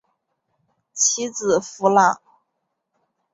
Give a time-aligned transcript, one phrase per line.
[0.93, 2.19] 其子苻朗。